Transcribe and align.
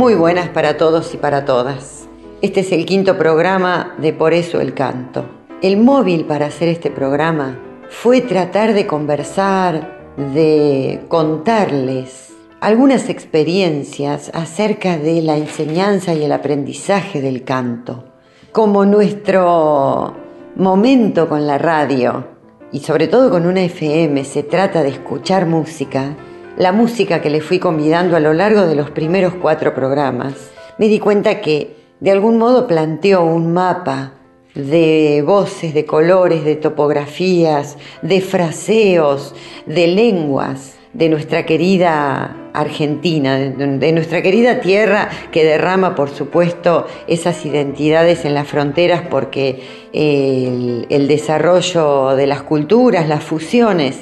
Muy 0.00 0.14
buenas 0.14 0.48
para 0.48 0.78
todos 0.78 1.12
y 1.12 1.18
para 1.18 1.44
todas. 1.44 2.08
Este 2.40 2.60
es 2.60 2.72
el 2.72 2.86
quinto 2.86 3.18
programa 3.18 3.94
de 3.98 4.14
Por 4.14 4.32
eso 4.32 4.58
el 4.58 4.72
canto. 4.72 5.26
El 5.60 5.76
móvil 5.76 6.24
para 6.24 6.46
hacer 6.46 6.68
este 6.68 6.90
programa 6.90 7.58
fue 7.90 8.22
tratar 8.22 8.72
de 8.72 8.86
conversar, 8.86 10.14
de 10.16 11.02
contarles 11.08 12.32
algunas 12.62 13.10
experiencias 13.10 14.30
acerca 14.32 14.96
de 14.96 15.20
la 15.20 15.36
enseñanza 15.36 16.14
y 16.14 16.24
el 16.24 16.32
aprendizaje 16.32 17.20
del 17.20 17.44
canto. 17.44 18.04
Como 18.52 18.86
nuestro 18.86 20.14
momento 20.56 21.28
con 21.28 21.46
la 21.46 21.58
radio 21.58 22.24
y 22.72 22.80
sobre 22.80 23.06
todo 23.06 23.28
con 23.28 23.44
una 23.44 23.60
FM 23.60 24.24
se 24.24 24.44
trata 24.44 24.82
de 24.82 24.88
escuchar 24.88 25.44
música, 25.44 26.16
la 26.56 26.72
música 26.72 27.20
que 27.20 27.30
le 27.30 27.40
fui 27.40 27.58
convidando 27.58 28.16
a 28.16 28.20
lo 28.20 28.32
largo 28.32 28.66
de 28.66 28.74
los 28.74 28.90
primeros 28.90 29.34
cuatro 29.34 29.74
programas, 29.74 30.50
me 30.78 30.88
di 30.88 30.98
cuenta 30.98 31.40
que 31.40 31.76
de 32.00 32.10
algún 32.10 32.38
modo 32.38 32.66
planteó 32.66 33.24
un 33.24 33.52
mapa 33.52 34.12
de 34.54 35.22
voces, 35.24 35.74
de 35.74 35.84
colores, 35.86 36.44
de 36.44 36.56
topografías, 36.56 37.76
de 38.02 38.20
fraseos, 38.20 39.34
de 39.66 39.86
lenguas 39.86 40.76
de 40.92 41.08
nuestra 41.08 41.46
querida 41.46 42.36
Argentina, 42.52 43.38
de 43.38 43.92
nuestra 43.92 44.22
querida 44.22 44.60
tierra 44.60 45.08
que 45.30 45.44
derrama, 45.44 45.94
por 45.94 46.10
supuesto, 46.10 46.86
esas 47.06 47.46
identidades 47.46 48.24
en 48.24 48.34
las 48.34 48.48
fronteras 48.48 49.02
porque 49.08 49.62
el, 49.92 51.06
desarrollo 51.06 52.16
de 52.16 52.26
las 52.26 52.42
culturas, 52.42 53.08
las 53.08 53.22
fusiones, 53.22 54.00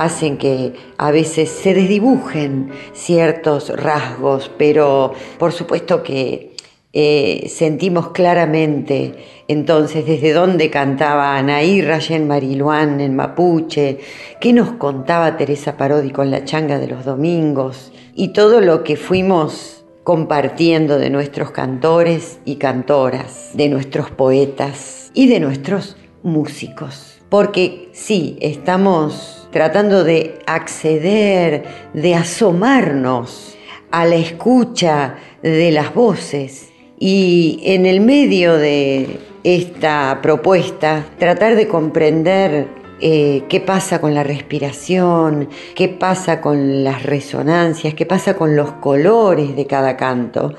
hacen 0.00 0.38
que 0.38 0.72
a 0.96 1.10
veces 1.10 1.50
se 1.50 1.74
desdibujen 1.74 2.70
ciertos 2.94 3.68
rasgos, 3.68 4.50
pero 4.56 5.12
por 5.38 5.52
supuesto 5.52 6.02
que 6.02 6.56
eh, 6.94 7.46
sentimos 7.50 8.08
claramente 8.08 9.14
entonces 9.46 10.06
desde 10.06 10.32
dónde 10.32 10.70
cantaba 10.70 11.36
Anaí 11.36 11.82
Rayen 11.82 12.26
Mariluán 12.26 13.00
en 13.00 13.14
mapuche, 13.14 13.98
qué 14.40 14.54
nos 14.54 14.72
contaba 14.72 15.36
Teresa 15.36 15.76
Parodi 15.76 16.10
con 16.10 16.30
la 16.30 16.46
changa 16.46 16.78
de 16.78 16.88
los 16.88 17.04
domingos 17.04 17.92
y 18.14 18.28
todo 18.28 18.62
lo 18.62 18.82
que 18.82 18.96
fuimos 18.96 19.84
compartiendo 20.02 20.98
de 20.98 21.10
nuestros 21.10 21.50
cantores 21.50 22.40
y 22.46 22.56
cantoras, 22.56 23.50
de 23.52 23.68
nuestros 23.68 24.10
poetas 24.10 25.10
y 25.12 25.28
de 25.28 25.40
nuestros 25.40 25.96
músicos. 26.22 27.20
Porque 27.28 27.90
sí, 27.92 28.38
estamos 28.40 29.39
tratando 29.50 30.04
de 30.04 30.38
acceder, 30.46 31.64
de 31.92 32.14
asomarnos 32.14 33.56
a 33.90 34.06
la 34.06 34.16
escucha 34.16 35.16
de 35.42 35.70
las 35.72 35.94
voces 35.94 36.70
y 36.98 37.60
en 37.64 37.86
el 37.86 38.00
medio 38.00 38.56
de 38.56 39.18
esta 39.42 40.20
propuesta, 40.22 41.06
tratar 41.18 41.56
de 41.56 41.66
comprender 41.66 42.68
eh, 43.00 43.44
qué 43.48 43.60
pasa 43.60 43.98
con 44.02 44.14
la 44.14 44.22
respiración, 44.22 45.48
qué 45.74 45.88
pasa 45.88 46.42
con 46.42 46.84
las 46.84 47.02
resonancias, 47.02 47.94
qué 47.94 48.04
pasa 48.04 48.36
con 48.36 48.54
los 48.54 48.72
colores 48.72 49.56
de 49.56 49.66
cada 49.66 49.96
canto. 49.96 50.52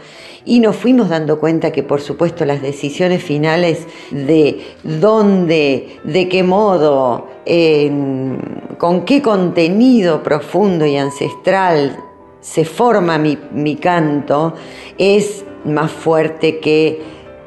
Y 0.44 0.60
nos 0.60 0.76
fuimos 0.76 1.10
dando 1.10 1.40
cuenta 1.40 1.72
que 1.72 1.84
por 1.84 2.02
supuesto 2.02 2.46
las 2.46 2.64
decisiones 2.64 3.24
finales 3.24 3.86
de 4.10 4.62
dónde, 4.84 6.00
de 6.04 6.28
qué 6.30 6.42
modo, 6.42 7.28
con 8.82 9.06
qué 9.06 9.22
contenido 9.22 10.24
profundo 10.24 10.88
y 10.88 10.98
ancestral 10.98 12.00
se 12.40 12.66
forma 12.66 13.20
mi, 13.20 13.76
canto, 13.76 14.56
es 14.98 15.46
más 15.66 15.92
fuerte 15.92 16.60
que 16.60 17.00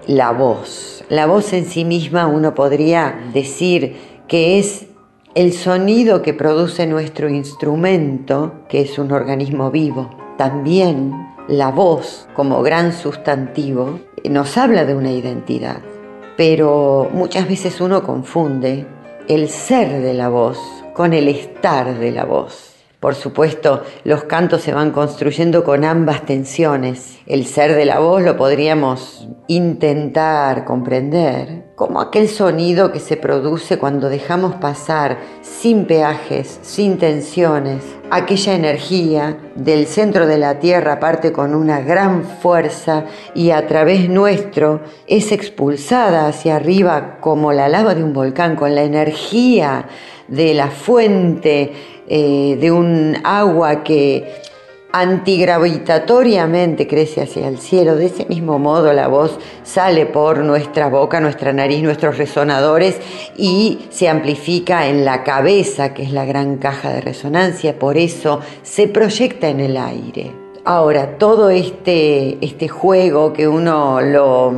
la 0.07 0.31
voz. 0.31 1.05
La 1.09 1.27
voz 1.27 1.53
en 1.53 1.65
sí 1.65 1.85
misma 1.85 2.29
uno 2.29 2.55
podría 2.55 3.19
decir 3.33 3.97
que 4.29 4.61
es 4.61 4.87
el 5.35 5.53
sonido 5.55 6.23
que 6.23 6.35
produce 6.35 6.87
nuestro 6.87 7.29
instrumento, 7.29 8.53
que 8.69 8.83
es 8.83 8.97
un 9.01 9.11
organismo 9.11 9.73
vivo. 9.73 10.11
También 10.39 11.35
la 11.49 11.73
voz, 11.73 12.29
como 12.37 12.63
gran 12.63 12.93
sustantivo, 12.93 13.99
nos 14.23 14.57
habla 14.57 14.85
de 14.85 14.95
una 14.95 15.11
identidad, 15.11 15.79
pero 16.37 17.09
muchas 17.13 17.49
veces 17.49 17.81
uno 17.81 18.05
confunde 18.05 18.87
el 19.27 19.49
ser 19.49 20.01
de 20.01 20.15
la 20.15 20.29
voz 20.29 20.84
con 20.95 21.13
el 21.13 21.29
estar 21.29 21.99
de 21.99 22.13
la 22.13 22.25
voz. 22.25 22.74
Por 23.05 23.17
supuesto, 23.17 23.83
los 24.05 24.25
cantos 24.25 24.63
se 24.63 24.73
van 24.73 24.91
construyendo 24.91 25.63
con 25.63 25.85
ambas 25.85 26.25
tensiones. 26.25 27.19
El 27.27 27.45
ser 27.45 27.75
de 27.75 27.85
la 27.85 27.99
voz 27.99 28.23
lo 28.23 28.39
podríamos 28.39 29.29
intentar 29.47 30.65
comprender 30.65 31.67
como 31.75 32.01
aquel 32.01 32.31
sonido 32.31 32.93
que 32.93 33.01
se 33.01 33.19
produce 33.19 33.77
cuando 33.77 34.09
dejamos 34.09 34.55
pasar 34.55 35.19
sin 35.43 35.85
peajes, 35.85 36.61
sin 36.63 36.97
tensiones, 36.97 37.85
aquella 38.11 38.55
energía 38.55 39.37
del 39.55 39.87
centro 39.87 40.27
de 40.27 40.39
la 40.39 40.59
Tierra 40.59 40.99
parte 40.99 41.31
con 41.31 41.55
una 41.55 41.81
gran 41.81 42.25
fuerza 42.25 43.05
y 43.35 43.51
a 43.51 43.67
través 43.67 44.09
nuestro 44.09 44.81
es 45.07 45.31
expulsada 45.31 46.27
hacia 46.27 46.57
arriba 46.57 47.19
como 47.21 47.53
la 47.53 47.69
lava 47.69 47.95
de 47.95 48.03
un 48.03 48.15
volcán, 48.15 48.57
con 48.57 48.75
la 48.75 48.83
energía 48.85 49.89
de 50.29 50.55
la 50.55 50.69
fuente 50.69 51.73
eh, 52.09 52.57
de 52.61 52.71
un 52.71 53.17
agua 53.25 53.83
que 53.83 54.43
antigravitatoriamente 54.95 56.87
crece 56.87 57.23
hacia 57.23 57.49
el 57.49 57.59
cielo. 57.59 57.97
De 57.97 58.07
ese 58.07 58.27
mismo 58.27 58.61
modo 58.61 58.93
la 58.93 59.09
voz 59.09 59.41
sale 59.65 60.07
por 60.07 60.39
nuestra 60.45 60.89
boca, 60.89 61.19
nuestra 61.19 61.53
nariz, 61.53 61.83
nuestros 61.83 62.17
resonadores 62.17 63.01
y 63.37 63.87
se 63.91 64.09
amplifica 64.09 64.87
en 64.87 65.05
la 65.05 65.25
cabeza, 65.25 65.93
que 65.93 66.05
es 66.05 66.13
la 66.13 66.25
gran 66.25 66.59
caja 66.59 66.91
de 66.91 67.01
resonancia. 67.01 67.77
Por 67.77 67.97
eso 67.99 68.39
se 68.63 68.87
proyecta 68.87 69.49
en 69.49 69.59
el 69.59 69.77
aire. 69.77 70.31
Ahora, 70.65 71.19
todo 71.19 71.51
este, 71.51 72.39
este 72.41 72.69
juego 72.69 73.33
que 73.33 73.49
uno 73.49 74.01
lo, 74.01 74.55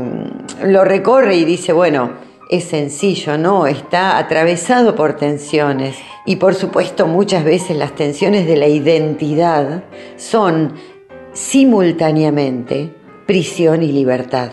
lo 0.65 0.85
recorre 0.85 1.37
y 1.37 1.47
dice, 1.47 1.73
bueno, 1.73 2.26
es 2.49 2.65
sencillo, 2.65 3.37
¿no? 3.39 3.67
Está 3.67 4.19
atravesado 4.19 4.95
por 4.95 5.17
tensiones. 5.17 5.97
Y 6.25 6.37
por 6.37 6.55
supuesto 6.55 7.07
muchas 7.07 7.45
veces 7.45 7.77
las 7.77 7.95
tensiones 7.95 8.47
de 8.47 8.57
la 8.57 8.69
identidad 8.69 9.85
son 10.17 10.75
simultáneamente 11.33 12.95
prisión 13.27 13.83
y 13.83 13.93
libertad. 13.93 14.53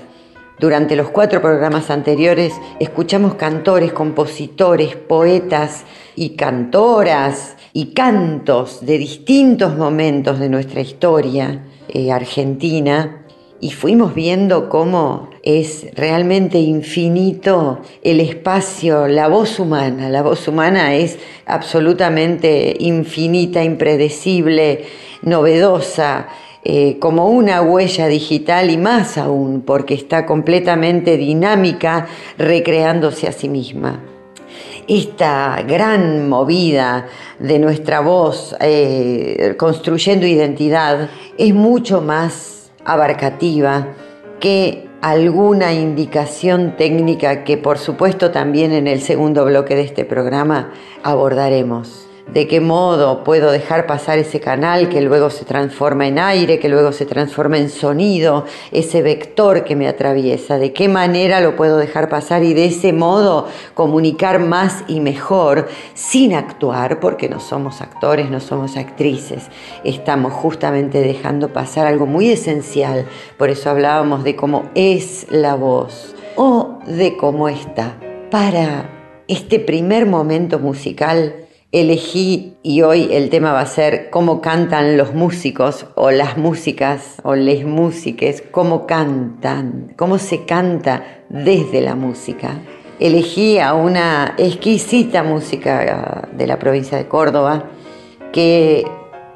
Durante 0.60 0.96
los 0.96 1.10
cuatro 1.10 1.42
programas 1.42 1.90
anteriores 1.90 2.54
escuchamos 2.80 3.36
cantores, 3.36 3.92
compositores, 3.92 4.96
poetas 4.96 5.84
y 6.16 6.32
cantoras 6.36 7.58
y 7.74 7.94
cantos 7.94 8.86
de 8.86 8.98
distintos 8.98 9.76
momentos 9.76 10.40
de 10.40 10.50
nuestra 10.50 10.82
historia 10.82 11.66
eh, 11.90 12.12
argentina 12.12 13.23
y 13.64 13.72
fuimos 13.72 14.14
viendo 14.14 14.68
cómo 14.68 15.30
es 15.42 15.88
realmente 15.96 16.58
infinito 16.58 17.80
el 18.02 18.20
espacio, 18.20 19.08
la 19.08 19.30
voz 19.30 19.58
humana. 19.58 20.10
La 20.10 20.22
voz 20.22 20.50
humana 20.50 20.96
es 20.96 21.18
absolutamente 21.46 22.76
infinita, 22.78 23.64
impredecible, 23.64 24.84
novedosa, 25.22 26.28
eh, 26.66 26.98
como 27.00 27.30
una 27.30 27.62
huella 27.62 28.08
digital 28.08 28.70
y 28.70 28.76
más 28.76 29.18
aún, 29.18 29.62
porque 29.62 29.94
está 29.94 30.26
completamente 30.26 31.16
dinámica, 31.16 32.08
recreándose 32.38 33.30
a 33.30 33.32
sí 33.32 33.48
misma. 33.48 34.04
Esta 34.90 35.64
gran 35.66 36.28
movida 36.28 37.08
de 37.40 37.60
nuestra 37.60 38.02
voz, 38.02 38.58
eh, 38.60 39.56
construyendo 39.58 40.28
identidad, 40.28 41.10
es 41.38 41.54
mucho 41.54 42.02
más 42.02 42.63
abarcativa 42.86 43.88
que 44.40 44.90
alguna 45.02 45.74
indicación 45.74 46.76
técnica 46.78 47.44
que 47.44 47.58
por 47.58 47.78
supuesto 47.78 48.32
también 48.32 48.72
en 48.72 48.88
el 48.88 49.02
segundo 49.02 49.46
bloque 49.46 49.76
de 49.76 49.82
este 49.82 50.06
programa 50.06 50.72
abordaremos 51.04 52.08
de 52.32 52.48
qué 52.48 52.60
modo 52.60 53.24
puedo 53.24 53.52
dejar 53.52 53.86
pasar 53.86 54.18
ese 54.18 54.40
canal 54.40 54.90
que 54.90 55.02
luego 55.02 55.30
se 55.30 55.46
transforma 55.46 56.08
en 56.08 56.20
aire, 56.20 56.60
que 56.60 56.70
luego 56.70 56.92
se 56.92 57.06
transforma 57.06 57.58
en 57.58 57.70
sonido, 57.70 58.46
ese 58.72 59.02
vector 59.02 59.64
que 59.64 59.76
me 59.76 59.88
atraviesa, 59.88 60.58
de 60.58 60.74
qué 60.74 60.88
manera 60.88 61.42
lo 61.42 61.56
puedo 61.56 61.78
dejar 61.78 62.10
pasar 62.10 62.44
y 62.44 62.54
de 62.54 62.66
ese 62.66 62.94
modo 62.94 63.48
comunicar 63.74 64.40
más 64.40 64.84
y 64.88 65.00
mejor 65.00 65.68
sin 65.94 66.34
actuar, 66.34 67.00
porque 67.00 67.30
no 67.30 67.40
somos 67.40 67.82
actores, 67.82 68.30
no 68.30 68.40
somos 68.40 68.78
actrices, 68.78 69.50
estamos 69.84 70.34
justamente 70.34 71.02
dejando 71.02 71.50
pasar 71.50 71.86
algo 71.86 72.06
muy 72.06 72.32
esencial, 72.32 73.06
por 73.38 73.50
eso 73.50 73.70
hablábamos 73.70 74.24
de 74.24 74.36
cómo 74.36 74.70
es 74.76 75.28
la 75.30 75.56
voz 75.56 76.16
o 76.36 76.80
de 76.88 77.16
cómo 77.18 77.48
está. 77.50 77.96
Para 78.32 78.90
este 79.28 79.60
primer 79.60 80.08
momento 80.08 80.58
musical, 80.58 81.43
elegí 81.74 82.56
y 82.62 82.84
hoy 82.84 83.10
el 83.12 83.32
tema 83.32 83.52
va 83.52 83.62
a 83.62 83.66
ser 83.66 84.12
cómo 84.12 84.42
cantan 84.42 84.96
los 84.96 85.16
músicos 85.16 85.88
o 85.96 86.12
las 86.12 86.38
músicas 86.38 87.16
o 87.24 87.34
les 87.34 87.66
músiques, 87.66 88.44
cómo 88.52 88.86
cantan, 88.86 89.92
cómo 89.98 90.20
se 90.20 90.46
canta 90.46 91.04
desde 91.30 91.82
la 91.82 91.96
música. 91.96 92.60
Elegí 93.00 93.58
a 93.58 93.74
una 93.74 94.36
exquisita 94.38 95.24
música 95.24 96.30
de 96.32 96.46
la 96.46 96.60
provincia 96.60 96.96
de 96.96 97.08
Córdoba 97.08 97.66
que 98.32 98.86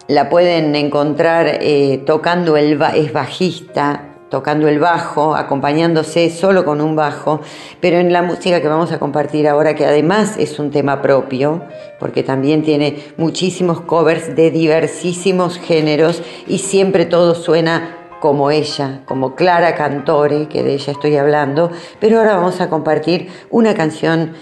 la 0.08 0.30
pueden 0.30 0.76
encontrar 0.76 1.58
eh, 1.60 2.04
tocando 2.06 2.56
el 2.56 2.80
es 2.96 3.12
bajista, 3.12 4.17
tocando 4.30 4.68
el 4.68 4.80
bajo, 4.80 5.36
acompañándose 5.36 6.30
solo 6.30 6.66
con 6.66 6.82
un 6.82 6.96
bajo, 6.96 7.42
pero 7.80 7.98
en 7.98 8.12
la 8.12 8.22
música 8.22 8.62
que 8.62 8.68
vamos 8.68 8.92
a 8.92 9.00
compartir 9.00 9.48
ahora, 9.48 9.76
que 9.76 9.86
además 9.86 10.38
es 10.38 10.60
un 10.60 10.72
tema 10.72 11.02
propio, 11.02 11.64
porque 12.00 12.24
también 12.24 12.64
tiene 12.64 13.14
muchísimos 13.18 13.82
covers 13.82 14.36
de 14.36 14.52
diversísimos 14.52 15.58
géneros 15.58 16.22
y 16.48 16.60
siempre 16.60 17.06
todo 17.06 17.36
suena 17.36 17.98
como 18.20 18.52
ella, 18.52 19.02
como 19.06 19.36
Clara 19.36 19.76
Cantore, 19.76 20.48
que 20.48 20.64
de 20.64 20.74
ella 20.74 20.92
estoy 20.92 21.16
hablando, 21.18 21.72
pero 22.00 22.18
ahora 22.18 22.36
vamos 22.36 22.60
a 22.62 22.70
compartir 22.70 23.30
una 23.50 23.76
canción 23.76 24.34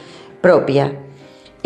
propia. 0.41 1.04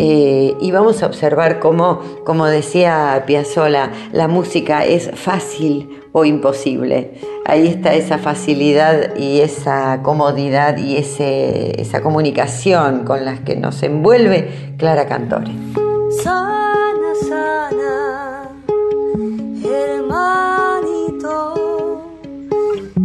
Eh, 0.02 0.56
y 0.62 0.70
vamos 0.70 1.02
a 1.02 1.06
observar 1.06 1.58
cómo, 1.58 2.00
como 2.24 2.46
decía 2.46 3.22
Piazzolla, 3.26 3.90
la 4.12 4.28
música 4.28 4.86
es 4.86 5.10
fácil 5.12 6.00
o 6.12 6.24
imposible. 6.24 7.20
Ahí 7.44 7.66
está 7.66 7.92
esa 7.92 8.16
facilidad 8.16 9.14
y 9.14 9.42
esa 9.42 10.00
comodidad 10.02 10.78
y 10.78 10.96
ese, 10.96 11.78
esa 11.78 12.00
comunicación 12.00 13.04
con 13.04 13.26
las 13.26 13.40
que 13.40 13.56
nos 13.56 13.82
envuelve 13.82 14.74
Clara 14.78 15.06
Cantore. 15.06 15.52
Sana, 16.22 17.14
sana, 17.28 18.48
hermanito, 19.62 21.20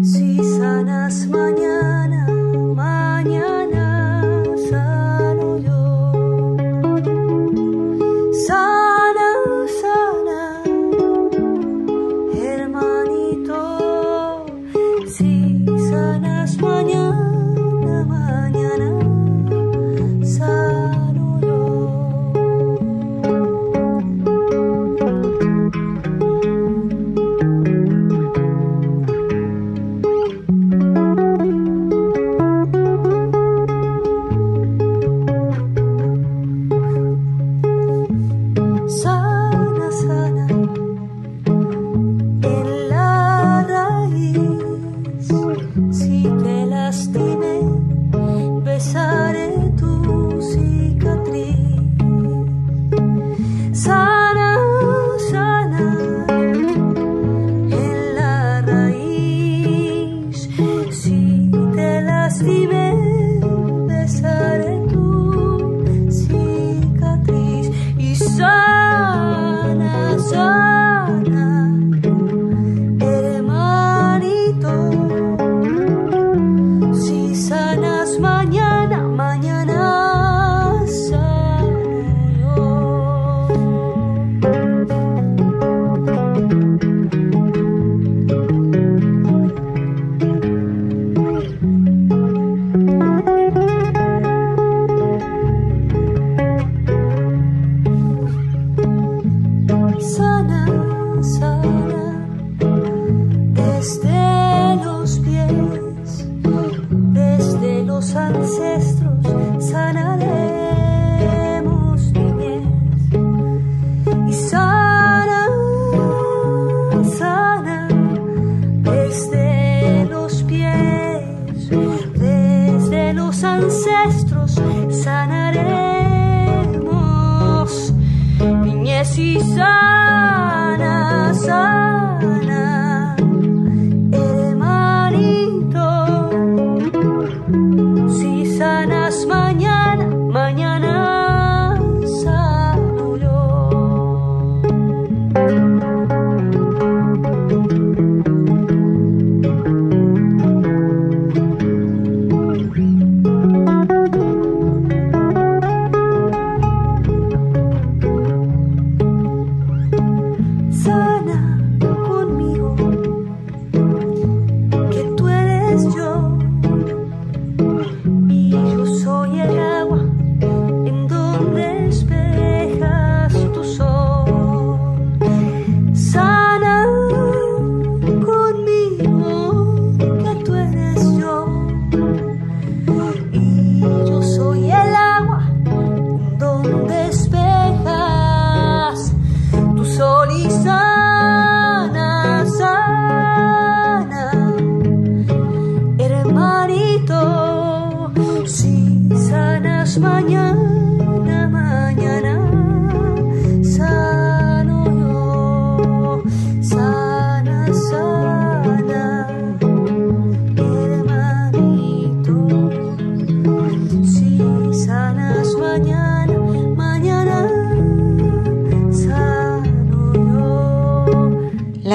si 0.01 0.41
sanas 0.57 1.27
mañana, 1.27 1.75
Sana, 8.47 8.75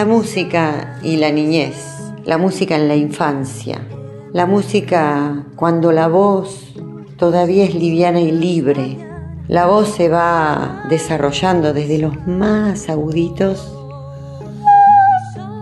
La 0.00 0.06
música 0.06 0.98
y 1.02 1.18
la 1.18 1.30
niñez, 1.30 1.76
la 2.24 2.38
música 2.38 2.74
en 2.74 2.88
la 2.88 2.96
infancia, 2.96 3.86
la 4.32 4.46
música 4.46 5.44
cuando 5.56 5.92
la 5.92 6.08
voz 6.08 6.72
todavía 7.18 7.64
es 7.64 7.74
liviana 7.74 8.18
y 8.18 8.32
libre, 8.32 8.96
la 9.46 9.66
voz 9.66 9.88
se 9.90 10.08
va 10.08 10.84
desarrollando 10.88 11.74
desde 11.74 11.98
los 11.98 12.26
más 12.26 12.88
aguditos 12.88 13.76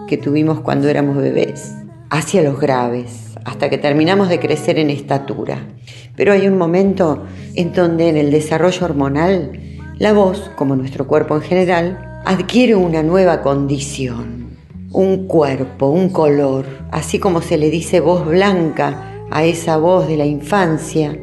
que 0.07 0.17
tuvimos 0.17 0.61
cuando 0.61 0.89
éramos 0.89 1.17
bebés, 1.17 1.75
hacia 2.09 2.41
los 2.41 2.61
graves, 2.61 3.35
hasta 3.45 3.69
que 3.69 3.79
terminamos 3.79 4.29
de 4.29 4.39
crecer 4.39 4.79
en 4.79 4.91
estatura. 4.91 5.67
Pero 6.15 6.33
hay 6.33 6.47
un 6.47 6.57
momento 6.57 7.25
en 7.57 7.73
donde 7.73 8.09
en 8.09 8.17
el 8.17 8.31
desarrollo 8.31 8.85
hormonal, 8.85 9.51
la 9.99 10.13
voz, 10.13 10.49
como 10.55 10.77
nuestro 10.77 11.09
cuerpo 11.09 11.35
en 11.35 11.43
general, 11.43 12.08
adquiere 12.25 12.75
una 12.75 13.03
nueva 13.03 13.43
condición, 13.43 14.57
un 14.93 15.27
cuerpo, 15.27 15.89
un 15.89 16.09
color, 16.11 16.67
así 16.91 17.19
como 17.19 17.43
se 17.43 17.59
le 17.59 17.71
dice 17.71 18.01
voz 18.01 18.27
blanca 18.27 19.27
a 19.31 19.45
esa 19.45 19.77
voz 19.77 20.09
de 20.09 20.17
la 20.17 20.27
infancia, 20.27 21.19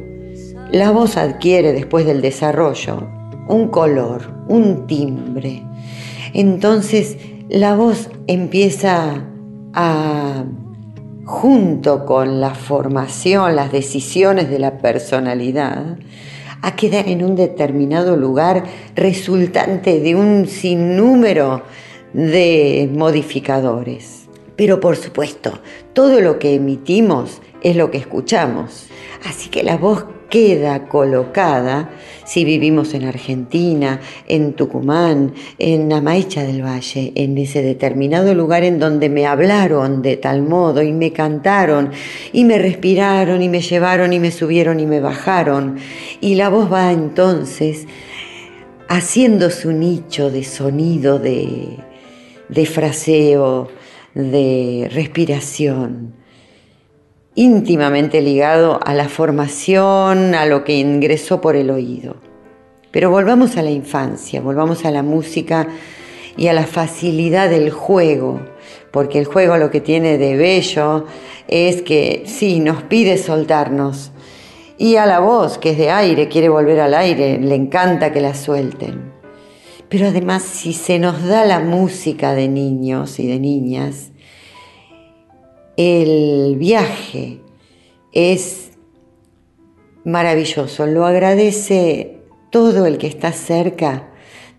la 0.72 0.90
voz 0.90 1.16
adquiere 1.16 1.72
después 1.72 2.06
del 2.06 2.20
desarrollo 2.22 3.08
un 3.48 3.68
color, 3.68 4.44
un 4.48 4.86
timbre. 4.86 5.62
Entonces 6.32 7.16
la 7.48 7.74
voz 7.74 8.10
empieza 8.26 9.24
a, 9.72 10.44
junto 11.24 12.04
con 12.04 12.40
la 12.40 12.54
formación, 12.54 13.56
las 13.56 13.72
decisiones 13.72 14.50
de 14.50 14.58
la 14.58 14.78
personalidad, 14.78 15.98
a 16.62 16.76
quedar 16.76 17.08
en 17.08 17.24
un 17.24 17.36
determinado 17.36 18.16
lugar 18.16 18.64
resultante 18.94 20.00
de 20.00 20.14
un 20.14 20.46
sinnúmero 20.46 21.62
de 22.12 22.90
modificadores. 22.92 24.28
Pero 24.56 24.80
por 24.80 24.96
supuesto, 24.96 25.60
todo 25.92 26.20
lo 26.20 26.38
que 26.38 26.54
emitimos 26.54 27.42
es 27.62 27.76
lo 27.76 27.90
que 27.90 27.98
escuchamos. 27.98 28.88
Así 29.26 29.50
que 29.50 29.62
la 29.62 29.76
voz 29.76 30.06
queda 30.30 30.88
colocada 30.88 31.90
si 32.26 32.44
vivimos 32.44 32.92
en 32.92 33.04
Argentina, 33.04 34.00
en 34.26 34.52
Tucumán, 34.54 35.32
en 35.58 35.92
Amaicha 35.92 36.42
del 36.42 36.62
Valle, 36.62 37.12
en 37.14 37.38
ese 37.38 37.62
determinado 37.62 38.34
lugar 38.34 38.64
en 38.64 38.78
donde 38.78 39.08
me 39.08 39.26
hablaron 39.26 40.02
de 40.02 40.16
tal 40.16 40.42
modo 40.42 40.82
y 40.82 40.92
me 40.92 41.12
cantaron 41.12 41.92
y 42.32 42.44
me 42.44 42.58
respiraron 42.58 43.40
y 43.42 43.48
me 43.48 43.60
llevaron 43.60 44.12
y 44.12 44.18
me 44.18 44.32
subieron 44.32 44.80
y 44.80 44.86
me 44.86 45.00
bajaron. 45.00 45.76
Y 46.20 46.34
la 46.34 46.48
voz 46.48 46.70
va 46.70 46.92
entonces 46.92 47.86
haciendo 48.88 49.50
su 49.50 49.72
nicho 49.72 50.30
de 50.30 50.42
sonido, 50.42 51.18
de, 51.20 51.78
de 52.48 52.66
fraseo, 52.66 53.68
de 54.14 54.90
respiración 54.92 56.25
íntimamente 57.36 58.22
ligado 58.22 58.80
a 58.82 58.94
la 58.94 59.08
formación, 59.08 60.34
a 60.34 60.46
lo 60.46 60.64
que 60.64 60.72
ingresó 60.72 61.40
por 61.40 61.54
el 61.54 61.70
oído. 61.70 62.16
Pero 62.90 63.10
volvamos 63.10 63.58
a 63.58 63.62
la 63.62 63.70
infancia, 63.70 64.40
volvamos 64.40 64.86
a 64.86 64.90
la 64.90 65.02
música 65.02 65.68
y 66.38 66.48
a 66.48 66.54
la 66.54 66.64
facilidad 66.64 67.50
del 67.50 67.70
juego, 67.70 68.40
porque 68.90 69.18
el 69.18 69.26
juego 69.26 69.58
lo 69.58 69.70
que 69.70 69.82
tiene 69.82 70.16
de 70.16 70.34
bello 70.36 71.04
es 71.46 71.82
que 71.82 72.22
sí, 72.24 72.58
nos 72.58 72.82
pide 72.82 73.18
soltarnos. 73.18 74.12
Y 74.78 74.96
a 74.96 75.04
la 75.04 75.20
voz, 75.20 75.58
que 75.58 75.70
es 75.70 75.78
de 75.78 75.90
aire, 75.90 76.28
quiere 76.28 76.48
volver 76.48 76.80
al 76.80 76.94
aire, 76.94 77.38
le 77.38 77.54
encanta 77.54 78.12
que 78.12 78.22
la 78.22 78.34
suelten. 78.34 79.12
Pero 79.90 80.08
además, 80.08 80.42
si 80.42 80.72
se 80.72 80.98
nos 80.98 81.22
da 81.22 81.44
la 81.44 81.60
música 81.60 82.34
de 82.34 82.48
niños 82.48 83.18
y 83.18 83.26
de 83.26 83.38
niñas, 83.38 84.10
el 85.76 86.56
viaje 86.56 87.40
es 88.12 88.70
maravilloso, 90.04 90.86
lo 90.86 91.04
agradece 91.04 92.18
todo 92.50 92.86
el 92.86 92.98
que 92.98 93.06
está 93.08 93.32
cerca 93.32 94.08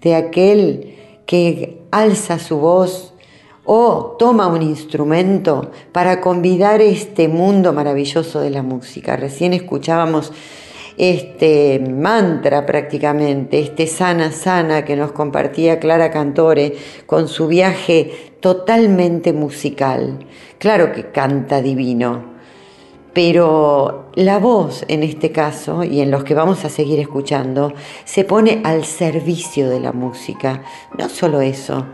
de 0.02 0.16
aquel 0.16 0.96
que 1.26 1.82
alza 1.92 2.38
su 2.40 2.58
voz 2.58 3.14
o 3.66 4.16
toma 4.18 4.48
un 4.48 4.62
instrumento 4.62 5.72
para 5.92 6.22
convidar 6.22 6.82
este 6.82 7.28
mundo 7.28 7.74
maravilloso 7.74 8.40
de 8.40 8.50
la 8.50 8.64
música. 8.64 9.18
Recién 9.18 9.54
escuchábamos 9.54 10.32
este 10.98 11.80
mantra 11.80 12.66
prácticamente, 12.66 13.60
este 13.60 13.86
sana 13.86 14.32
sana 14.32 14.84
que 14.84 14.96
nos 14.96 15.12
compartía 15.12 15.80
Clara 15.80 16.12
Cantore 16.12 16.76
con 17.06 17.28
su 17.28 17.48
viaje 17.48 18.34
totalmente 18.40 19.32
musical. 19.32 20.20
Claro 20.58 20.92
que 20.92 21.12
canta 21.12 21.62
divino, 21.62 22.38
pero 23.14 24.10
la 24.16 24.40
voz 24.40 24.86
en 24.88 25.04
este 25.04 25.32
caso 25.32 25.84
y 25.84 26.02
en 26.02 26.10
los 26.10 26.24
que 26.24 26.34
vamos 26.34 26.66
a 26.66 26.70
seguir 26.70 27.00
escuchando 27.00 27.74
se 28.04 28.24
pone 28.24 28.62
al 28.64 28.84
servicio 28.84 29.70
de 29.70 29.80
la 29.80 29.92
música. 29.92 30.64
No 30.98 31.10
solo 31.10 31.42
eso, 31.42 31.86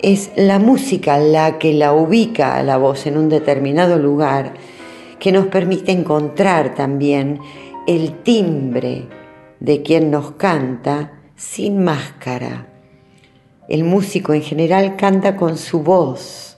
es 0.00 0.30
la 0.36 0.58
música 0.58 1.18
la 1.18 1.58
que 1.58 1.72
la 1.72 1.94
ubica 1.94 2.56
a 2.56 2.62
la 2.62 2.76
voz 2.76 3.06
en 3.06 3.16
un 3.16 3.28
determinado 3.30 3.98
lugar 3.98 4.52
que 5.18 5.32
nos 5.32 5.46
permite 5.46 5.92
encontrar 5.92 6.74
también 6.74 7.40
el 7.90 8.22
timbre 8.22 9.08
de 9.58 9.82
quien 9.82 10.12
nos 10.12 10.30
canta 10.34 11.10
sin 11.34 11.82
máscara. 11.82 12.68
El 13.68 13.82
músico 13.82 14.32
en 14.32 14.42
general 14.42 14.94
canta 14.94 15.34
con 15.34 15.58
su 15.58 15.82
voz, 15.82 16.56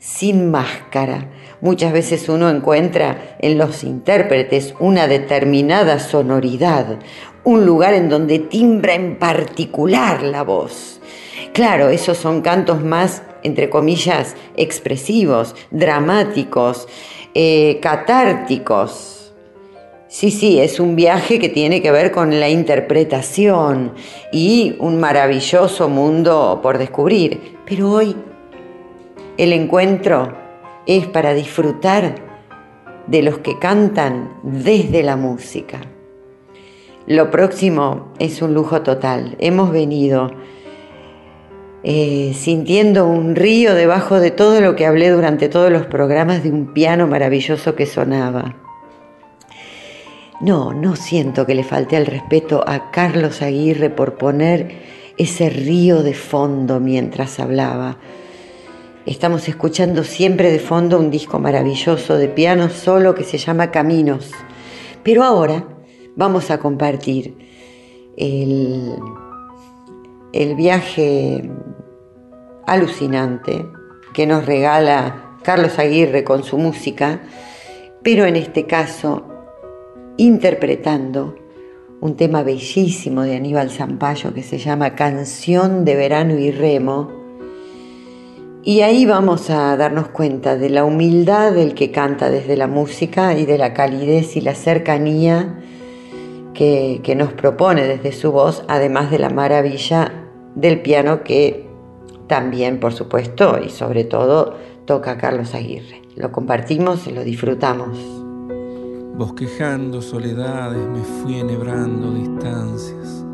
sin 0.00 0.50
máscara. 0.50 1.30
Muchas 1.60 1.92
veces 1.92 2.28
uno 2.28 2.50
encuentra 2.50 3.36
en 3.38 3.56
los 3.56 3.84
intérpretes 3.84 4.74
una 4.80 5.06
determinada 5.06 6.00
sonoridad, 6.00 6.98
un 7.44 7.64
lugar 7.64 7.94
en 7.94 8.08
donde 8.08 8.40
timbra 8.40 8.94
en 8.94 9.16
particular 9.16 10.24
la 10.24 10.42
voz. 10.42 11.00
Claro, 11.52 11.88
esos 11.88 12.18
son 12.18 12.42
cantos 12.42 12.82
más, 12.82 13.22
entre 13.44 13.70
comillas, 13.70 14.34
expresivos, 14.56 15.54
dramáticos, 15.70 16.88
eh, 17.32 17.78
catárticos, 17.80 19.23
Sí, 20.14 20.30
sí, 20.30 20.60
es 20.60 20.78
un 20.78 20.94
viaje 20.94 21.40
que 21.40 21.48
tiene 21.48 21.82
que 21.82 21.90
ver 21.90 22.12
con 22.12 22.38
la 22.38 22.48
interpretación 22.48 23.94
y 24.30 24.76
un 24.78 25.00
maravilloso 25.00 25.88
mundo 25.88 26.60
por 26.62 26.78
descubrir. 26.78 27.56
Pero 27.66 27.90
hoy 27.90 28.14
el 29.38 29.52
encuentro 29.52 30.32
es 30.86 31.08
para 31.08 31.34
disfrutar 31.34 32.14
de 33.08 33.22
los 33.22 33.38
que 33.38 33.58
cantan 33.58 34.38
desde 34.44 35.02
la 35.02 35.16
música. 35.16 35.80
Lo 37.08 37.32
próximo 37.32 38.12
es 38.20 38.40
un 38.40 38.54
lujo 38.54 38.82
total. 38.82 39.34
Hemos 39.40 39.72
venido 39.72 40.30
eh, 41.82 42.30
sintiendo 42.36 43.08
un 43.08 43.34
río 43.34 43.74
debajo 43.74 44.20
de 44.20 44.30
todo 44.30 44.60
lo 44.60 44.76
que 44.76 44.86
hablé 44.86 45.10
durante 45.10 45.48
todos 45.48 45.72
los 45.72 45.86
programas 45.86 46.44
de 46.44 46.52
un 46.52 46.72
piano 46.72 47.08
maravilloso 47.08 47.74
que 47.74 47.86
sonaba. 47.86 48.63
No, 50.44 50.74
no 50.74 50.94
siento 50.94 51.46
que 51.46 51.54
le 51.54 51.64
falte 51.64 51.96
el 51.96 52.04
respeto 52.04 52.62
a 52.66 52.90
Carlos 52.90 53.40
Aguirre 53.40 53.88
por 53.88 54.18
poner 54.18 54.76
ese 55.16 55.48
río 55.48 56.02
de 56.02 56.12
fondo 56.12 56.80
mientras 56.80 57.40
hablaba. 57.40 57.96
Estamos 59.06 59.48
escuchando 59.48 60.04
siempre 60.04 60.52
de 60.52 60.58
fondo 60.58 60.98
un 60.98 61.10
disco 61.10 61.38
maravilloso 61.38 62.18
de 62.18 62.28
piano 62.28 62.68
solo 62.68 63.14
que 63.14 63.24
se 63.24 63.38
llama 63.38 63.70
Caminos. 63.70 64.32
Pero 65.02 65.24
ahora 65.24 65.66
vamos 66.14 66.50
a 66.50 66.58
compartir 66.58 67.38
el, 68.18 68.96
el 70.34 70.56
viaje 70.56 71.50
alucinante 72.66 73.64
que 74.12 74.26
nos 74.26 74.44
regala 74.44 75.38
Carlos 75.42 75.78
Aguirre 75.78 76.22
con 76.22 76.44
su 76.44 76.58
música, 76.58 77.22
pero 78.02 78.26
en 78.26 78.36
este 78.36 78.66
caso 78.66 79.30
interpretando 80.16 81.36
un 82.00 82.16
tema 82.16 82.42
bellísimo 82.42 83.22
de 83.22 83.36
Aníbal 83.36 83.70
Zampayo 83.70 84.34
que 84.34 84.42
se 84.42 84.58
llama 84.58 84.94
Canción 84.94 85.84
de 85.84 85.96
Verano 85.96 86.38
y 86.38 86.50
Remo. 86.50 87.10
Y 88.62 88.80
ahí 88.80 89.04
vamos 89.06 89.50
a 89.50 89.76
darnos 89.76 90.08
cuenta 90.08 90.56
de 90.56 90.70
la 90.70 90.84
humildad 90.84 91.52
del 91.52 91.74
que 91.74 91.90
canta 91.90 92.30
desde 92.30 92.56
la 92.56 92.66
música 92.66 93.38
y 93.38 93.46
de 93.46 93.58
la 93.58 93.74
calidez 93.74 94.36
y 94.36 94.40
la 94.40 94.54
cercanía 94.54 95.60
que, 96.54 97.00
que 97.02 97.14
nos 97.14 97.32
propone 97.32 97.86
desde 97.86 98.12
su 98.12 98.32
voz, 98.32 98.64
además 98.68 99.10
de 99.10 99.18
la 99.18 99.30
maravilla 99.30 100.12
del 100.54 100.80
piano 100.80 101.24
que 101.24 101.66
también, 102.26 102.80
por 102.80 102.92
supuesto, 102.92 103.58
y 103.62 103.68
sobre 103.68 104.04
todo, 104.04 104.56
toca 104.86 105.18
Carlos 105.18 105.54
Aguirre. 105.54 106.02
Lo 106.16 106.32
compartimos 106.32 107.06
lo 107.06 107.24
disfrutamos. 107.24 108.23
Bosquejando 109.16 110.02
soledades 110.02 110.88
me 110.88 110.98
fui 110.98 111.38
enhebrando 111.38 112.10
distancias. 112.10 113.24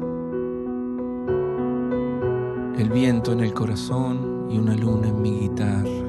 El 2.76 2.90
viento 2.90 3.32
en 3.32 3.40
el 3.40 3.54
corazón 3.54 4.46
y 4.50 4.58
una 4.58 4.76
luna 4.76 5.08
en 5.08 5.22
mi 5.22 5.40
guitarra. 5.40 6.04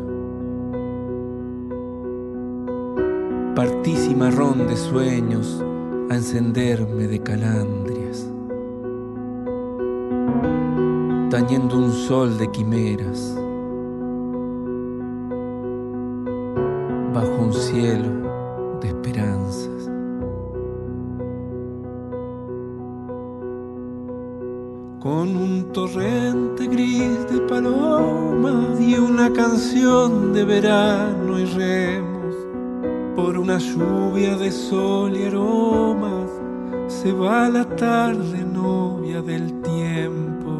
Partí 3.55 3.95
cimarrón 3.95 4.67
de 4.67 4.75
sueños 4.75 5.63
a 6.09 6.15
encenderme 6.15 7.07
de 7.07 7.21
calandrias, 7.21 8.29
tañendo 11.29 11.77
un 11.77 11.93
sol 11.93 12.37
de 12.37 12.51
quimeras 12.51 13.37
bajo 17.13 17.41
un 17.41 17.53
cielo 17.53 18.30
Con 25.01 25.35
un 25.35 25.73
torrente 25.73 26.67
gris 26.67 27.27
de 27.27 27.41
palomas 27.49 28.79
y 28.79 28.93
una 28.99 29.33
canción 29.33 30.31
de 30.31 30.45
verano 30.45 31.39
y 31.39 31.45
remos, 31.45 32.35
por 33.15 33.35
una 33.35 33.57
lluvia 33.57 34.37
de 34.37 34.51
sol 34.51 35.17
y 35.17 35.23
aromas, 35.23 36.29
se 36.85 37.11
va 37.13 37.49
la 37.49 37.65
tarde 37.65 38.45
novia 38.45 39.23
del 39.23 39.51
tiempo. 39.63 40.51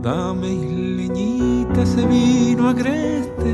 Dame 0.00 0.48
leñita 0.48 1.82
ese 1.82 2.06
vino 2.06 2.70
agreste 2.70 3.52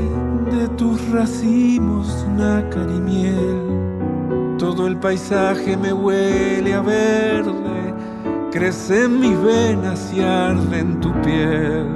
de 0.49 0.69
tus 0.77 1.09
racimos, 1.09 2.25
nácar 2.37 2.89
y 2.89 3.01
miel. 3.01 4.57
Todo 4.57 4.87
el 4.87 4.97
paisaje 4.97 5.75
me 5.75 5.91
huele 5.91 6.73
a 6.73 6.79
verde 6.79 7.62
crece 8.53 9.09
mis 9.09 9.35
venas 9.41 10.13
y 10.13 10.21
arde 10.21 10.79
en 10.79 10.99
tu 11.01 11.11
piel. 11.23 11.87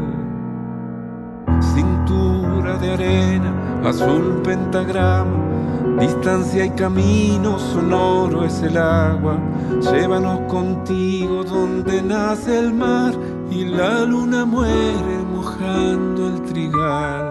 Cintura 1.62 2.78
de 2.80 2.94
arena, 2.94 3.82
azul 3.86 4.42
pentagrama, 4.44 6.00
distancia 6.00 6.66
y 6.66 6.72
camino 6.72 7.60
sonoro 7.60 8.44
es 8.44 8.60
el 8.64 8.76
agua. 8.76 9.38
Llévanos 9.82 10.40
contigo 10.52 11.44
donde 11.44 12.02
nace 12.02 12.58
el 12.58 12.74
mar 12.74 13.14
y 13.52 13.66
la 13.66 14.04
luna 14.06 14.44
muere 14.44 15.16
mojando 15.32 16.28
el 16.28 16.42
trigal. 16.42 17.26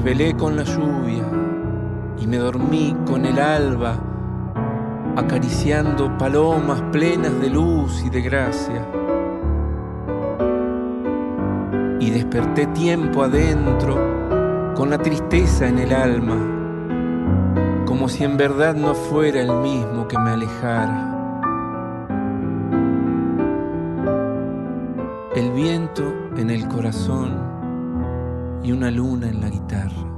Desvelé 0.00 0.34
con 0.34 0.56
la 0.56 0.62
lluvia 0.62 1.24
y 2.18 2.26
me 2.26 2.38
dormí 2.38 2.96
con 3.06 3.26
el 3.26 3.38
alba, 3.38 3.98
acariciando 5.14 6.16
palomas 6.16 6.80
plenas 6.90 7.38
de 7.38 7.50
luz 7.50 8.02
y 8.02 8.08
de 8.08 8.22
gracia. 8.22 8.86
Y 12.00 12.08
desperté 12.08 12.66
tiempo 12.68 13.24
adentro 13.24 14.72
con 14.74 14.88
la 14.88 14.96
tristeza 14.96 15.68
en 15.68 15.78
el 15.78 15.92
alma, 15.92 17.84
como 17.84 18.08
si 18.08 18.24
en 18.24 18.38
verdad 18.38 18.74
no 18.74 18.94
fuera 18.94 19.42
el 19.42 19.52
mismo 19.52 20.08
que 20.08 20.18
me 20.18 20.30
alejara. 20.30 21.08
El 25.36 25.50
viento 25.52 26.04
en 26.38 26.48
el 26.48 26.66
corazón 26.68 27.49
y 28.62 28.72
una 28.72 28.90
luna 28.90 29.28
en 29.28 29.40
la 29.40 29.48
guitarra. 29.48 30.10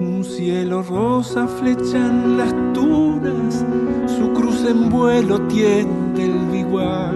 Un 0.00 0.24
cielo 0.24 0.82
rosa 0.82 1.46
flechan 1.46 2.36
las 2.36 2.52
tunas, 2.72 3.64
su 4.06 4.32
cruz 4.32 4.64
en 4.68 4.90
vuelo 4.90 5.40
tiende 5.42 6.24
el 6.24 6.46
biguá, 6.50 7.12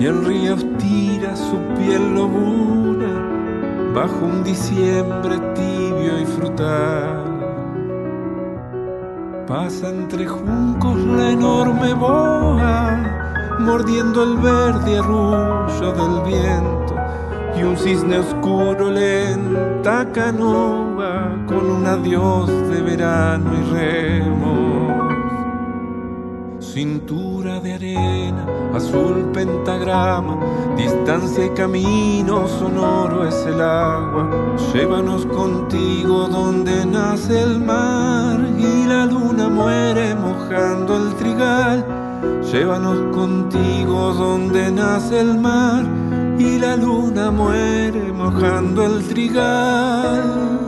y 0.00 0.06
el 0.06 0.24
río 0.24 0.56
tira 0.78 1.36
su 1.36 1.56
piel 1.76 2.14
lobuna 2.14 3.34
bajo 3.94 4.26
un 4.26 4.42
diciembre 4.42 5.38
tibio 5.54 6.20
y 6.20 6.26
frutal. 6.26 7.33
Pasa 9.54 9.88
entre 9.88 10.26
juncos 10.26 10.96
la 10.98 11.30
enorme 11.30 11.94
boa, 11.94 12.98
mordiendo 13.60 14.24
el 14.24 14.36
verde 14.38 14.98
arrullo 14.98 15.92
del 15.92 16.22
viento, 16.26 16.96
y 17.56 17.62
un 17.62 17.76
cisne 17.76 18.18
oscuro 18.18 18.90
lenta 18.90 20.10
canoa 20.12 21.36
con 21.46 21.70
un 21.70 21.86
adiós 21.86 22.48
de 22.68 22.82
verano 22.82 23.52
y 23.54 23.72
remos. 23.72 24.73
Cintura 26.72 27.60
de 27.60 27.74
arena, 27.74 28.46
azul 28.74 29.30
pentagrama, 29.32 30.40
distancia 30.76 31.46
y 31.46 31.50
camino 31.50 32.48
sonoro 32.48 33.28
es 33.28 33.46
el 33.46 33.60
agua. 33.60 34.56
Llévanos 34.72 35.24
contigo 35.26 36.26
donde 36.26 36.84
nace 36.84 37.42
el 37.42 37.60
mar 37.60 38.40
y 38.58 38.86
la 38.86 39.06
luna 39.06 39.48
muere 39.48 40.16
mojando 40.16 40.96
el 40.96 41.14
trigal. 41.14 41.84
Llévanos 42.50 43.14
contigo 43.14 44.12
donde 44.14 44.72
nace 44.72 45.20
el 45.20 45.38
mar 45.38 45.84
y 46.38 46.58
la 46.58 46.76
luna 46.76 47.30
muere 47.30 48.12
mojando 48.12 48.84
el 48.84 49.04
trigal. 49.04 50.63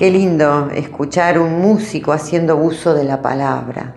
Qué 0.00 0.10
lindo 0.10 0.70
escuchar 0.70 1.38
un 1.38 1.60
músico 1.60 2.12
haciendo 2.12 2.56
uso 2.56 2.94
de 2.94 3.04
la 3.04 3.20
palabra, 3.20 3.96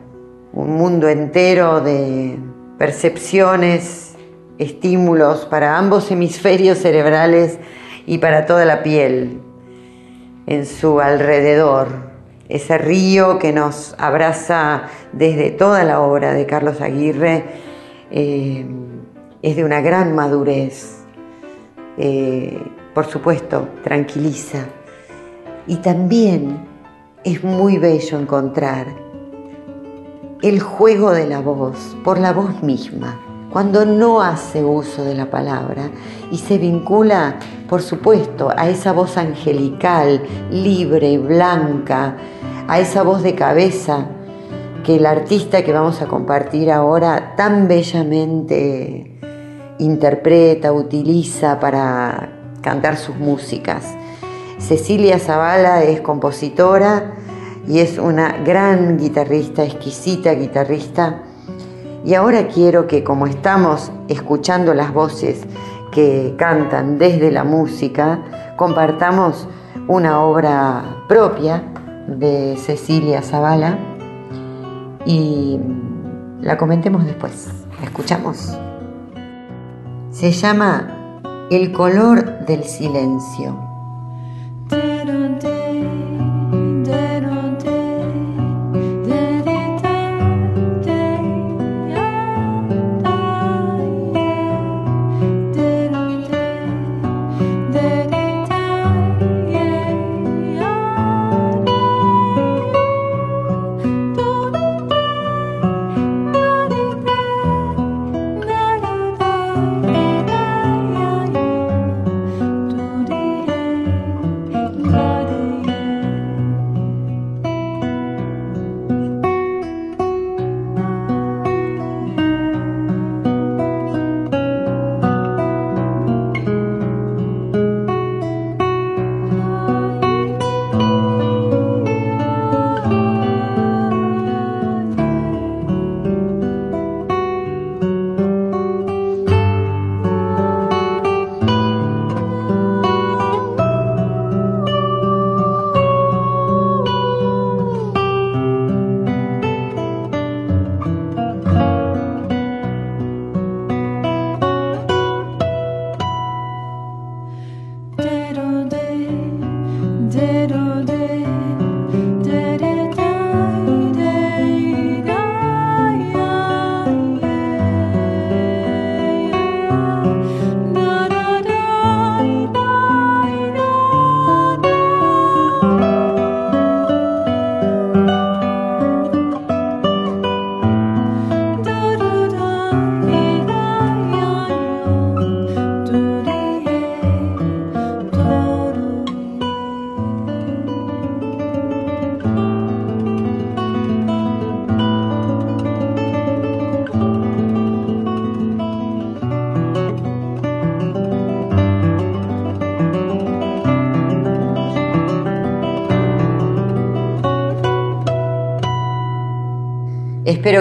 un 0.51 0.75
mundo 0.75 1.07
entero 1.07 1.79
de 1.79 2.37
percepciones, 2.77 4.17
estímulos 4.57 5.45
para 5.45 5.77
ambos 5.77 6.11
hemisferios 6.11 6.79
cerebrales 6.79 7.57
y 8.05 8.17
para 8.17 8.45
toda 8.45 8.65
la 8.65 8.83
piel 8.83 9.39
en 10.45 10.65
su 10.65 10.99
alrededor. 10.99 11.87
Ese 12.49 12.77
río 12.77 13.39
que 13.39 13.53
nos 13.53 13.95
abraza 13.97 14.87
desde 15.13 15.51
toda 15.51 15.85
la 15.85 16.01
obra 16.01 16.33
de 16.33 16.45
Carlos 16.45 16.81
Aguirre 16.81 17.45
eh, 18.11 18.65
es 19.41 19.55
de 19.55 19.63
una 19.63 19.79
gran 19.79 20.13
madurez. 20.13 21.05
Eh, 21.97 22.61
por 22.93 23.05
supuesto, 23.05 23.69
tranquiliza 23.85 24.65
y 25.67 25.77
también 25.77 26.67
es 27.23 27.43
muy 27.43 27.77
bello 27.77 28.19
encontrar 28.19 28.87
el 30.41 30.59
juego 30.59 31.11
de 31.11 31.25
la 31.25 31.39
voz 31.39 31.95
por 32.03 32.19
la 32.19 32.33
voz 32.33 32.61
misma, 32.61 33.19
cuando 33.51 33.85
no 33.85 34.21
hace 34.21 34.63
uso 34.63 35.05
de 35.05 35.15
la 35.15 35.29
palabra 35.29 35.89
y 36.31 36.37
se 36.37 36.57
vincula, 36.57 37.35
por 37.69 37.81
supuesto, 37.81 38.49
a 38.55 38.67
esa 38.67 38.91
voz 38.91 39.15
angelical, 39.17 40.21
libre, 40.51 41.17
blanca, 41.17 42.17
a 42.67 42.79
esa 42.79 43.03
voz 43.03 43.23
de 43.23 43.35
cabeza 43.35 44.07
que 44.83 44.97
el 44.97 45.05
artista 45.05 45.63
que 45.63 45.71
vamos 45.71 46.01
a 46.01 46.07
compartir 46.07 46.71
ahora 46.71 47.35
tan 47.37 47.69
bellamente 47.69 49.17
interpreta, 49.79 50.73
utiliza 50.73 51.59
para 51.59 52.29
cantar 52.61 52.97
sus 52.97 53.15
músicas. 53.17 53.85
Cecilia 54.63 55.19
Zavala 55.19 55.83
es 55.83 55.99
compositora 55.99 57.15
y 57.67 57.79
es 57.79 57.97
una 57.97 58.37
gran 58.45 58.97
guitarrista, 58.97 59.65
exquisita 59.65 60.33
guitarrista. 60.33 61.23
Y 62.05 62.13
ahora 62.13 62.47
quiero 62.47 62.87
que 62.87 63.03
como 63.03 63.27
estamos 63.27 63.91
escuchando 64.07 64.73
las 64.73 64.93
voces 64.93 65.41
que 65.91 66.35
cantan 66.37 66.97
desde 66.97 67.29
la 67.29 67.43
música, 67.43 68.23
compartamos 68.55 69.49
una 69.89 70.21
obra 70.21 71.03
propia 71.09 71.61
de 72.07 72.55
Cecilia 72.57 73.21
Zavala 73.21 73.77
y 75.05 75.59
la 76.39 76.57
comentemos 76.57 77.03
después. 77.03 77.49
¿La 77.79 77.85
escuchamos? 77.87 78.57
Se 80.09 80.31
llama 80.31 81.47
El 81.51 81.73
color 81.73 82.45
del 82.45 82.63
silencio. 82.63 83.72
did 84.73 85.12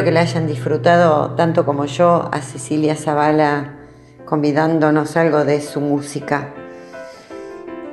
Espero 0.03 0.11
que 0.11 0.15
la 0.15 0.21
hayan 0.23 0.47
disfrutado 0.49 1.37
tanto 1.37 1.65
como 1.65 1.85
yo 1.85 2.29
a 2.33 2.41
Cecilia 2.41 2.97
Zavala 2.97 3.77
convidándonos 4.25 5.17
algo 5.17 5.45
de 5.45 5.61
su 5.61 5.81
música. 5.81 6.49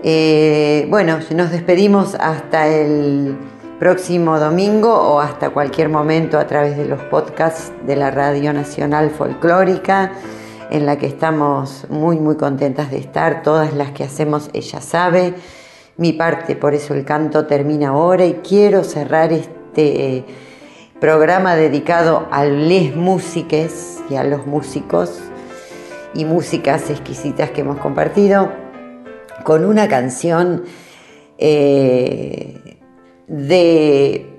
Eh, 0.01 0.87
bueno, 0.89 1.19
nos 1.35 1.51
despedimos 1.51 2.15
hasta 2.15 2.67
el 2.67 3.37
próximo 3.79 4.39
domingo 4.39 4.91
o 4.91 5.19
hasta 5.19 5.51
cualquier 5.51 5.89
momento 5.89 6.39
a 6.39 6.47
través 6.47 6.77
de 6.77 6.85
los 6.85 6.99
podcasts 7.03 7.71
de 7.85 7.95
la 7.95 8.09
Radio 8.09 8.53
Nacional 8.53 9.11
Folclórica, 9.11 10.13
en 10.71 10.87
la 10.87 10.97
que 10.97 11.05
estamos 11.05 11.85
muy, 11.91 12.17
muy 12.17 12.37
contentas 12.37 12.89
de 12.89 12.97
estar, 12.97 13.43
todas 13.43 13.75
las 13.75 13.91
que 13.91 14.03
hacemos, 14.03 14.49
ella 14.53 14.81
sabe. 14.81 15.35
Mi 15.97 16.13
parte, 16.13 16.55
por 16.55 16.73
eso 16.73 16.95
el 16.95 17.05
canto 17.05 17.45
termina 17.45 17.89
ahora 17.89 18.25
y 18.25 18.39
quiero 18.41 18.83
cerrar 18.83 19.31
este 19.31 20.25
programa 20.99 21.55
dedicado 21.55 22.27
a 22.31 22.45
les 22.45 22.95
músiques 22.95 23.99
y 24.09 24.15
a 24.15 24.23
los 24.23 24.45
músicos 24.45 25.19
y 26.13 26.25
músicas 26.25 26.89
exquisitas 26.89 27.51
que 27.51 27.61
hemos 27.61 27.77
compartido 27.77 28.51
con 29.43 29.63
una 29.63 29.87
canción 29.87 30.63
eh, 31.37 32.77
de 33.27 34.29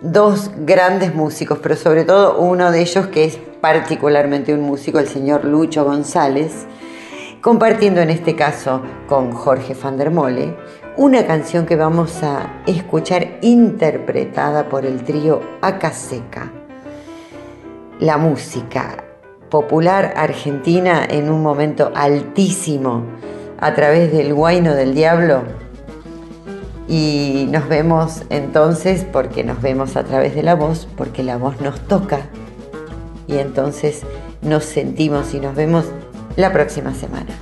dos 0.00 0.50
grandes 0.58 1.14
músicos, 1.14 1.58
pero 1.62 1.76
sobre 1.76 2.04
todo 2.04 2.38
uno 2.38 2.70
de 2.70 2.80
ellos 2.80 3.08
que 3.08 3.24
es 3.24 3.38
particularmente 3.60 4.54
un 4.54 4.62
músico, 4.62 4.98
el 4.98 5.08
señor 5.08 5.44
Lucho 5.44 5.84
González, 5.84 6.66
compartiendo 7.42 8.00
en 8.00 8.10
este 8.10 8.34
caso 8.34 8.80
con 9.06 9.32
Jorge 9.32 9.74
van 9.74 9.98
der 9.98 10.10
Mole 10.10 10.54
una 10.96 11.26
canción 11.26 11.66
que 11.66 11.76
vamos 11.76 12.22
a 12.22 12.62
escuchar 12.66 13.38
interpretada 13.42 14.68
por 14.68 14.86
el 14.86 15.04
trío 15.04 15.42
Acaseca. 15.60 16.50
La 18.00 18.16
música 18.16 19.04
popular 19.50 20.14
argentina 20.16 21.04
en 21.08 21.30
un 21.30 21.42
momento 21.42 21.92
altísimo 21.94 23.04
a 23.58 23.74
través 23.74 24.10
del 24.10 24.32
guaino 24.32 24.74
del 24.74 24.94
diablo. 24.94 25.42
Y 26.88 27.46
nos 27.50 27.68
vemos 27.68 28.22
entonces, 28.30 29.04
porque 29.04 29.44
nos 29.44 29.60
vemos 29.60 29.96
a 29.96 30.04
través 30.04 30.34
de 30.34 30.42
la 30.42 30.54
voz, 30.54 30.88
porque 30.96 31.22
la 31.22 31.36
voz 31.36 31.60
nos 31.60 31.78
toca. 31.80 32.20
Y 33.26 33.36
entonces 33.36 34.02
nos 34.40 34.64
sentimos 34.64 35.34
y 35.34 35.40
nos 35.40 35.54
vemos 35.54 35.84
la 36.36 36.52
próxima 36.52 36.94
semana. 36.94 37.34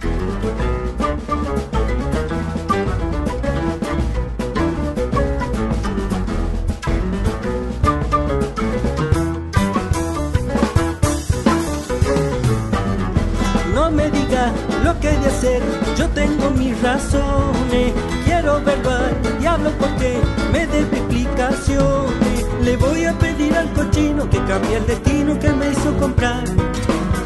Yo 15.97 16.09
tengo 16.11 16.51
mis 16.51 16.81
razones. 16.83 17.93
Quiero 18.25 18.63
verlo 18.63 18.91
al 18.91 19.39
diablo 19.39 19.71
porque 19.79 20.19
me 20.53 20.67
dé 20.67 20.81
explicaciones. 20.81 22.47
Le 22.63 22.77
voy 22.77 23.05
a 23.05 23.13
pedir 23.19 23.55
al 23.57 23.73
cochino 23.73 24.29
que 24.29 24.39
cambie 24.45 24.77
el 24.77 24.87
destino 24.87 25.39
que 25.39 25.51
me 25.51 25.71
hizo 25.71 25.97
comprar. 25.99 26.45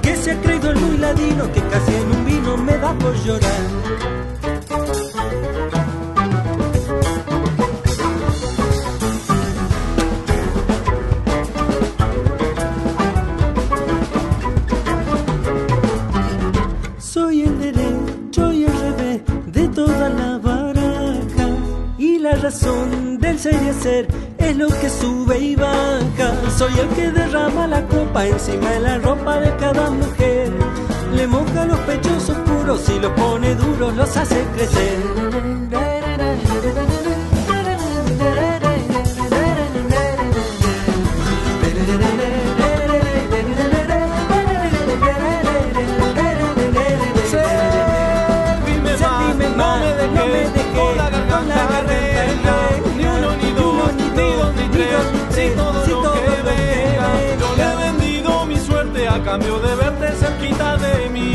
Que 0.02 0.16
se 0.16 0.32
ha 0.32 0.40
creído 0.40 0.70
el 0.70 0.80
muy 0.80 0.98
ladino 0.98 1.50
que 1.52 1.60
casi 1.62 1.94
en 1.94 2.10
un 2.10 2.24
vino 2.24 2.56
me 2.56 2.76
da 2.78 2.92
por 2.94 3.14
llorar. 3.24 3.62
Razón 22.48 23.18
del 23.18 23.38
ser 23.38 23.62
y 23.62 23.68
hacer 23.68 24.08
es 24.38 24.56
lo 24.56 24.68
que 24.68 24.88
sube 24.88 25.38
y 25.38 25.54
baja. 25.54 26.28
Soy 26.56 26.72
el 26.78 26.88
que 26.96 27.11
derrama 27.11 27.66
la 27.66 27.87
copa 27.87 28.26
encima 28.26 28.70
de 28.70 28.80
la 28.80 28.98
ropa 29.00 29.38
de 29.38 29.54
cada 29.56 29.90
mujer. 29.90 30.50
Le 31.14 31.26
moja 31.26 31.66
los 31.66 31.78
pechos 31.80 32.30
oscuros 32.30 32.88
y 32.88 33.00
los 33.00 33.12
pone 33.12 33.54
duros, 33.54 33.94
los 33.94 34.16
hace 34.16 34.42
crecer. 34.54 35.67
Cambio 59.16 59.58
de 59.58 59.74
verte 59.74 60.12
cerquita 60.12 60.76
de 60.76 61.08
mí. 61.10 61.34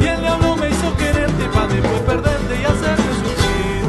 Y 0.00 0.06
el 0.06 0.20
diablo 0.20 0.56
me 0.56 0.70
hizo 0.70 0.96
quererte 0.96 1.44
para 1.52 1.66
después 1.68 2.00
perderte 2.00 2.60
y 2.60 2.64
hacerte 2.64 3.02
sufrir. 3.20 3.84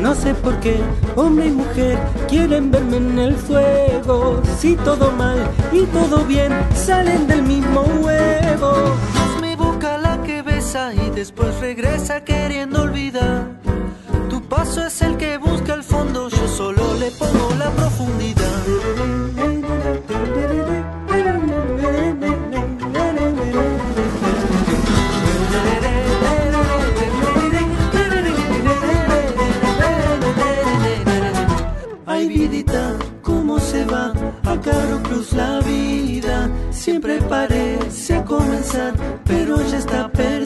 No 0.00 0.14
sé 0.14 0.34
por 0.34 0.60
qué 0.60 0.76
hombre 1.16 1.46
y 1.46 1.50
mujer 1.52 1.98
quieren 2.28 2.70
verme 2.70 2.98
en 2.98 3.18
el 3.18 3.34
fuego. 3.34 4.42
Si 4.58 4.76
todo 4.76 5.10
mal 5.12 5.38
y 5.72 5.84
todo 5.86 6.24
bien 6.24 6.52
salen 6.74 7.26
del 7.26 7.42
mismo 7.42 7.82
huevo 8.02 9.19
y 10.72 11.10
después 11.10 11.58
regresa 11.58 12.22
queriendo 12.22 12.82
olvidar. 12.82 13.58
Tu 14.28 14.40
paso 14.42 14.86
es 14.86 15.02
el 15.02 15.16
que 15.16 15.36
busca 15.36 15.74
el 15.74 15.82
fondo, 15.82 16.28
yo 16.28 16.46
solo 16.46 16.94
le 16.94 17.10
pongo 17.10 17.52
la 17.58 17.70
profundidad. 17.70 18.62
Ay, 32.06 32.28
vidita, 32.28 32.96
cómo 33.22 33.58
se 33.58 33.84
va 33.86 34.12
a 34.44 34.60
Caro 34.60 35.02
Cruz 35.02 35.32
la 35.32 35.58
vida. 35.62 36.48
Siempre 36.70 37.20
parece 37.22 38.22
comenzar, 38.22 38.94
pero 39.24 39.56
ya 39.68 39.78
está 39.78 40.08
perdida. 40.08 40.39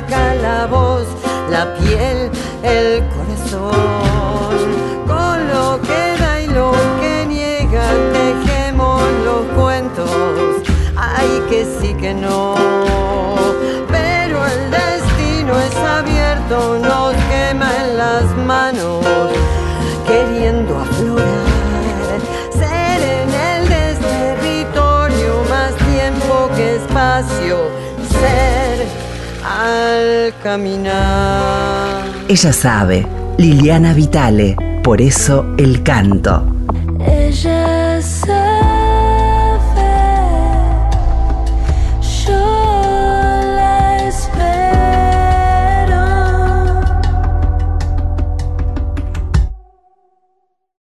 marca 0.00 0.34
la 0.34 0.66
voz, 0.66 1.06
la 1.50 1.74
piel, 1.74 2.30
el 2.62 3.02
corazón. 3.08 3.72
Con 5.06 5.48
lo 5.48 5.80
que 5.82 6.22
da 6.22 6.40
y 6.40 6.46
lo 6.46 6.72
que 7.00 7.26
niega, 7.26 7.84
tejemos 8.12 9.02
los 9.24 9.42
cuentos. 9.60 10.10
Ay, 10.96 11.42
que 11.48 11.64
sí 11.64 11.94
que 11.94 12.14
no. 12.14 12.54
Pero 13.88 14.46
el 14.46 14.70
destino 14.70 15.58
es 15.58 15.76
abierto, 15.76 16.78
nos 16.78 17.14
quema 17.30 17.70
en 17.82 17.96
las 17.96 18.24
manos, 18.46 19.04
queriendo 20.06 20.78
aflorar. 20.78 21.48
Ser 22.52 23.00
en 23.00 23.30
el 23.52 23.68
desvitalio 23.68 25.42
más 25.48 25.74
tiempo 25.92 26.50
que 26.54 26.76
espacio 26.76 27.77
al 29.68 30.34
caminar. 30.42 32.04
Ella 32.28 32.52
sabe, 32.52 33.06
Liliana 33.36 33.92
Vitale, 33.92 34.56
por 34.82 35.00
eso 35.00 35.44
el 35.58 35.82
canto. 35.82 36.44
Ella 37.06 38.00
sabe. 38.02 38.37